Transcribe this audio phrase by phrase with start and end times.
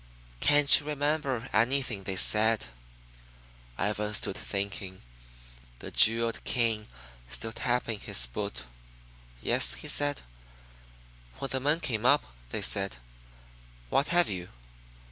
[0.39, 2.65] "Can't you remember anything they said?"
[3.77, 5.03] Ivan stood thinking,
[5.77, 6.87] the jeweled cane
[7.29, 8.65] still tapping his boot.
[9.43, 10.23] "Yes," he said,
[11.37, 12.97] "when the men came up, they said,
[13.91, 14.49] 'What have you?'